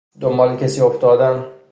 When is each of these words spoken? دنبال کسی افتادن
دنبال 0.21 0.55
کسی 0.57 0.81
افتادن 0.81 1.45